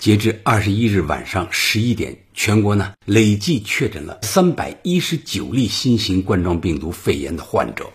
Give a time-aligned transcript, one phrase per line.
[0.00, 7.90] 截至二十一日晚上十一点，全国呢累计确诊了三百一十九例新型冠状病毒肺炎的患者。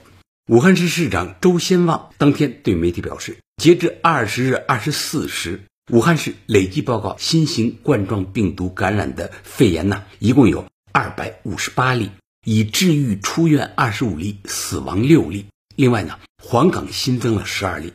[0.48, 12.12] 武汉市市长周先旺当天对媒体表示，截至二十日二十四时，武汉市累计报告新型冠状病毒感染的肺炎呢，一共有二百五十八例，
[12.46, 15.48] 已治愈出院二十五例，死亡六例。
[15.76, 17.94] 另外呢，黄冈新增了十二例，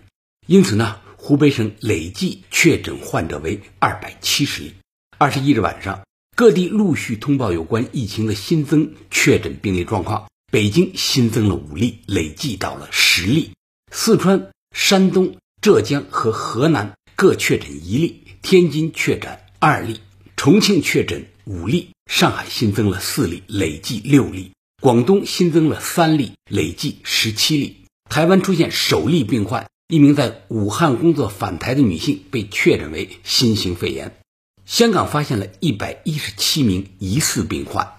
[0.49, 0.97] 因此呢。
[1.31, 4.75] 湖北省累计确诊患者为二百七十例。
[5.17, 10.29] 二十一日晚上，各地陆续通报有关疫情的新增确诊病例状况。
[10.51, 13.53] 北京新增了五例，累计到了十例。
[13.93, 20.01] 四川、山东、浙江和河南各确诊一例，天津确诊二例，
[20.37, 24.51] 重庆确诊五例，上海新增了四例，累计六例。
[24.83, 27.77] 广东新增了三例，累计十七例。
[28.11, 29.65] 台湾出现首例病患。
[29.91, 34.17] 一名在武汉工作返台的女性被确诊为新型肺炎。
[34.65, 37.95] 香港发现了一百一十七名疑似病患。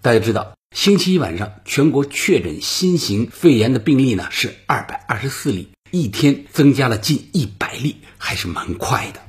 [0.00, 9.20] 大家知道，星期一晚上全国确诊新型肺炎的病例呢是二百二十四例，一天增加了近一百例，还是蛮快的。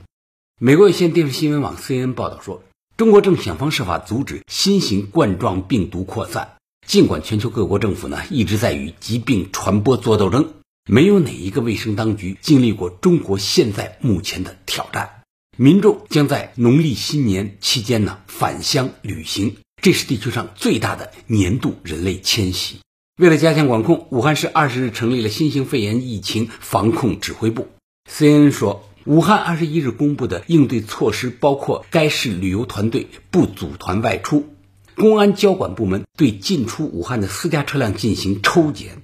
[0.59, 2.63] 美国有线电视新闻网 CNN 报道说，
[2.97, 6.53] 中国正想方设法阻止新型冠状病毒扩散。
[6.87, 10.55] 尽管全球各国政府呢一直在与疾病传播做斗争。
[10.85, 15.21] 没有哪一个卫生当局经历过中国现在目前的挑战。
[15.55, 22.79] 民众将在农历新年期间呢返乡旅行，这是地球上最大的年度人类迁徙。
[23.17, 27.69] 为了加强管控，武汉市二十日成立了新型肺炎疫情防控指挥部。
[28.11, 34.47] CNN 说，武汉二十一日公布的应对措施包括：该市旅游团队不组团外出，
[34.95, 39.03] 公安交管部门对进出武汉的私家车辆进行抽检。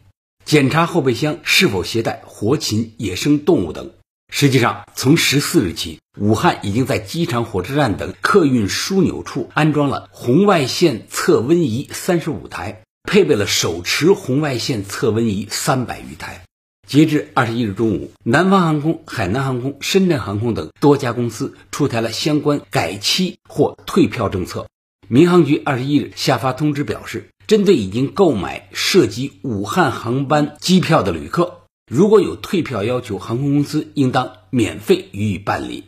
[0.49, 3.91] 检查后备箱是否携带活禽、野生动物等。
[4.33, 16.41] 实际上，从十四日起，武汉已经在机场、火车站等客运枢纽处安装了红外线测温仪三十五台，配备了手持红外线测温仪三百余台。
[16.87, 24.65] 截至二十一日中午，南方航空、海南航空、深圳航空等多家公司出台了相关改期或退票政策。
[25.07, 27.29] 民航局二十一日下发通知表示。
[27.49, 31.61] 针对已经购买涉及武汉航班机票的旅客，
[31.91, 35.85] 如果有退票要求，航空公司应当免费予以办理。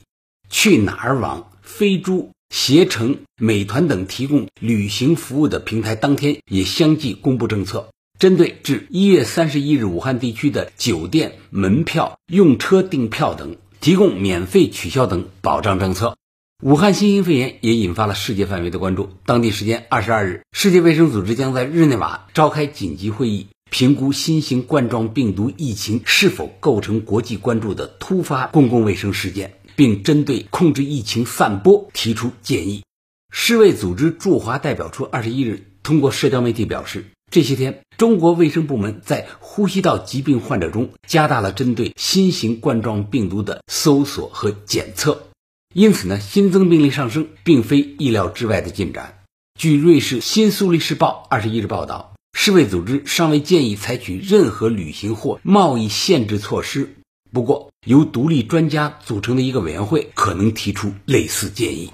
[0.49, 16.17] 去哪儿网、飞猪、携程、美团等提供旅行服务的平台，当天也相继公布政策，针对至一月三十一日武汉地区的酒店、门票、用车订票等，提供免费取消等保障政策。
[16.63, 19.09] 武汉新型肺炎也引发了世界范围的关注。
[19.25, 32.83] 当地时间二十二日，世界卫生组织将在日内瓦召开紧急会议，评估新型冠状病毒疫情是否构成国际关注的突发公共卫生事件，并针对控制疫情散播提出建议。
[33.31, 45.23] 世卫组织驻华代表处二十一日通过社交媒体表示，这些天，中国卫生部门在呼吸道疾病患者中加大了针对新型冠状病毒的搜索和检测。
[45.73, 49.19] 因此呢，新增病例上升并非意料之外的进展。
[49.57, 56.95] 据瑞士新苏黎世报二十一日报道，世卫组织尚未建议采取任何旅行或贸易限制措施。
[57.31, 61.93] 不过，由独立专家组成的一个委员会可能提出类似建议。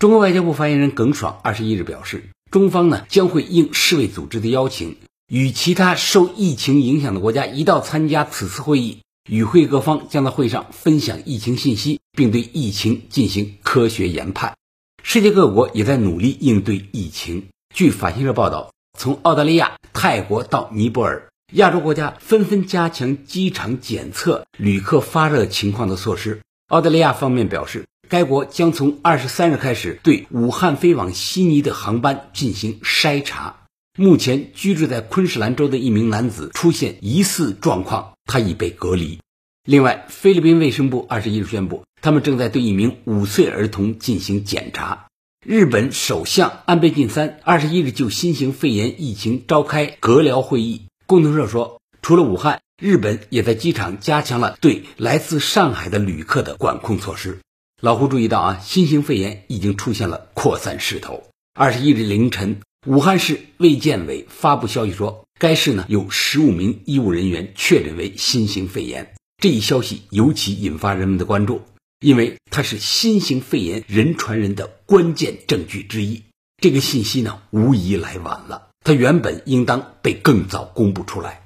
[0.00, 4.96] 中国外交部发言人耿爽二十一日表示，中方呢将会应世卫组织的邀请，
[5.28, 8.98] 与其他受疫情影响的国家一道参加此次会议。
[9.28, 14.54] 与会各方将在会上分享疫情信息，并对疫情进行科学研判。
[15.02, 17.46] 世界各国也在努力应对疫情。
[17.74, 26.42] 据法新社报道，从澳大利亚、泰国到尼泊尔，亚洲国家纷纷加强机场检测旅客发热情况的措施。
[26.68, 33.56] 澳大利亚方面表示，该国将从二十三日开始对武汉飞往悉尼的航班进行筛查。
[33.96, 38.13] 目前居住在昆士兰州的一名男子出现疑似状况。
[38.24, 39.18] 他已被隔离。
[39.64, 45.06] 另外，菲律宾卫生部二十一日宣布，他们正在对一名五岁儿童进行检查。
[45.46, 50.82] 日本首相安倍晋三二十一日就新型肺炎疫情召开阁僚会议。
[51.06, 57.40] 共同社说，除了武汉，日本也在机场加强了对来自上海的旅客的管控措施。
[57.80, 61.24] 老胡注意到啊，新型肺炎已经出现了扩散势头。
[61.54, 62.60] 二十一日凌晨。
[62.86, 69.14] 武汉市卫健委发布消息说，该市呢有十五名医务人员确诊为新型肺炎。
[69.38, 71.62] 这一消息尤其引发人们的关注，
[72.00, 76.22] 因为它是新型肺炎人传人的关键证据之一。
[76.62, 81.42] 这个信息呢，无疑来晚了，它原本应当被更早公布出来。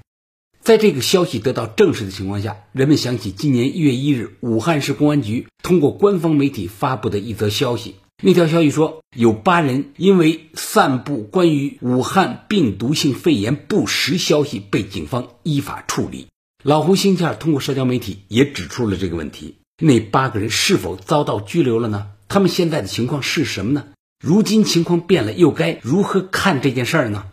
[0.60, 7.96] 在这个消息得到证实的情况下，人们想起今年一月一日，武汉市公安局通过官方媒体发布的一则消息。
[8.20, 16.26] 那条消息说，有八人因为散布关于武汉病毒性肺炎不实消息，被警方依法处理。
[16.64, 22.08] 老胡星期二通过社交媒体也指出了这个问题：那八个人是否遭到拘留了呢？
[22.26, 23.84] 他们现在的情况是什么呢？
[24.20, 27.26] 如今情况变了，又该如何看这件事儿呢？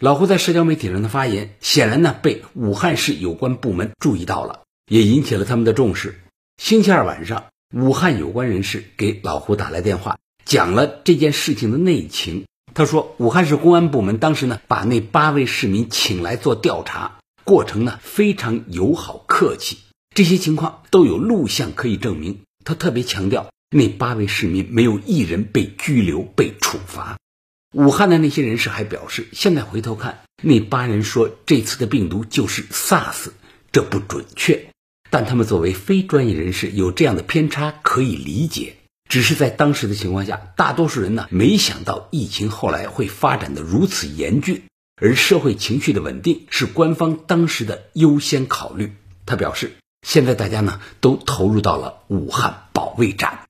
[0.00, 6.18] 老胡在社交媒体上的发言，显然呢被武汉市有关部门注意到了，也引起了他们的重视。
[6.60, 10.18] 星期二晚上，武汉有关人士给老胡打来电话。
[10.52, 12.44] 讲了这件事情的内情。
[12.74, 19.78] 他说，武汉市公安部门当时呢，把那八位市民请来做调查，过程呢非常友好客气，
[20.14, 22.40] 这些情况都有录像可以证明。
[22.66, 27.16] 他特别强调，那八位市民没有一人被拘留、被处罚。
[27.74, 33.28] 武汉的那些人士还表示，现在回头看，那八人说这次的病毒就是 SARS，
[33.72, 34.68] 这不准确，
[35.08, 38.74] 但他们作为非专业人士，有这样的偏差可以理解。
[39.12, 44.62] 只是在当时的情况下，大多数人呢没想到疫情后来会发展的如此严峻，
[44.96, 48.94] 而社会情绪的稳定是官方当时的优先考虑。
[49.26, 53.40] 他表示，现在大家呢都投入到了武汉保卫战。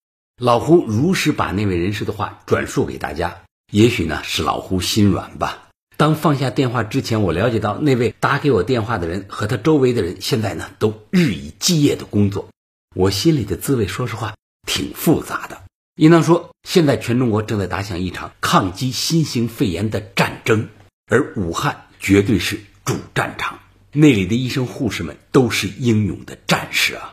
[0.43, 5.69] 老胡如实把那位人士的话转述给大家，也许呢是老胡心软吧。
[5.97, 12.49] 当放下电话之前，我了解到那位打给我电话的人和他周围的人现在呢都日以继夜的工作，
[12.97, 14.35] 我心里的滋味，说实话。
[14.67, 15.62] 挺复杂的，
[15.97, 20.69] 应当说，现在全中国正在打响一场抗击新型肺炎的战争，
[21.06, 23.61] 而武汉绝对是主战场，
[23.93, 27.12] 那里的医生护士们都是英勇的战士啊！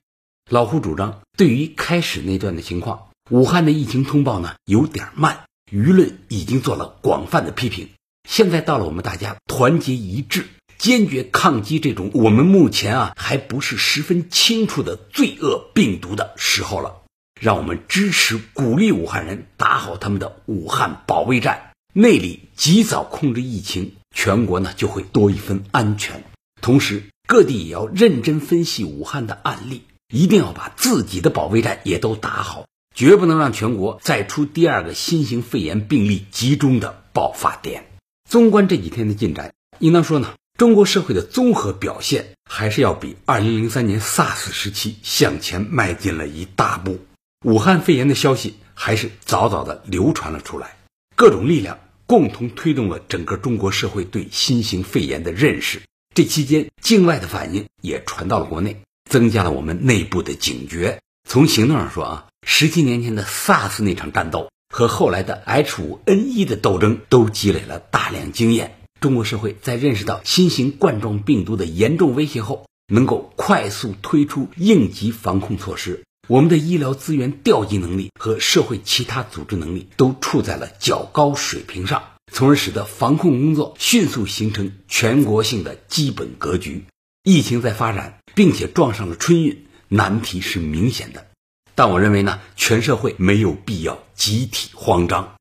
[0.50, 7.90] 老胡主张，对于开始那段的情况，武汉的疫情通报呢有点慢，舆论已经做了广泛的批评。
[8.28, 10.46] 现在到了我们大家团结一致，
[10.78, 16.99] 坚决抗击这种我们目前啊还不是十分清楚的罪恶病毒的时候了。
[17.40, 26.24] 让我们支持鼓励武汉人打好他们的武汉保卫战，内里及早控制疫情，全国呢就会多一分安全。
[26.62, 29.84] 同时，各地也要认真分析武汉的案例，
[30.14, 37.86] 一定要把自己的保卫战也都打好，绝不能让全国再出第二个新型肺炎病例集中的爆发点。
[38.30, 47.00] 纵观这几天的进展，应当说呢，中国社会的综合表现还是要比2003年 SARS 时期向前迈进了一大步。
[47.46, 50.76] 武汉肺炎的消息还是早早的流传了出来，
[51.16, 55.82] 各种力量共同推动了整个中国社会对新型肺炎的认识。
[56.14, 61.00] 这期间，境外的反应也传到了国内，增加了我们内部的警觉。
[61.30, 68.76] 从行动上说啊，十七年前的 SARS 那场战斗和后来的 H5N1 的斗争都积累了大量经验。
[69.00, 76.04] 中国社会在认识到新型冠状病毒的严重威胁后，能够快速推出应急防控措施。
[76.30, 86.86] 我们的医疗资源调集能力和社会其他组织能力都处在了较高水平上，从而使得防控工作迅速形成全国性的基本格局。
[87.24, 91.26] 疫情在发展，并且撞上了春运，难题是明显的。
[91.74, 95.34] 但我认为呢，全社会没有必要集体慌张。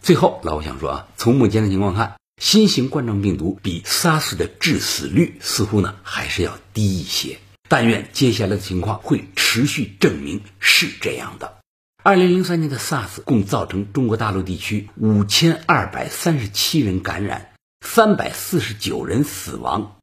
[0.00, 7.40] 最后，老胡想说啊，从目前的情况看，新型冠状病毒比 SARS 的致死率似乎呢还是要低一些。
[7.68, 11.58] 但愿接下来的情况会持续证明是这样的。
[12.02, 17.50] 二零零三年的 SARS 共造成中国大陆地区五千二百三十七人感染，
[17.84, 19.96] 三百四十九人死亡。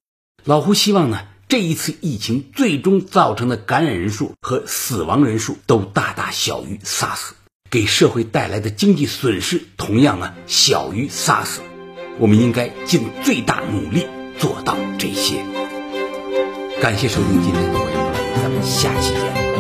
[0.43, 7.31] 老胡希望呢，这一次疫情最终造成的感染人数和死亡人数都大大小于 SARS，
[7.71, 11.59] 给社会带来的经济损失同样呢小于 SARS。
[12.19, 14.05] 我们应该尽最大努力
[14.37, 15.64] 做到这些。
[16.81, 19.54] 感谢收听今天的《我言不咱们下期见。